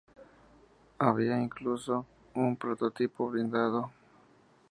Había 0.97 1.39
incluso 1.39 2.07
un 2.33 2.57
prototipo 2.57 3.29
blindado. 3.29 3.91